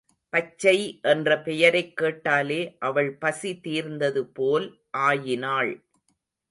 [0.29, 0.99] பச்சை
[1.01, 2.75] என்ற பெயரைக் கேட்டாலே
[2.79, 4.67] அவள் பசி தீர்ந்தது போல்
[4.89, 5.73] ஆயினாள்.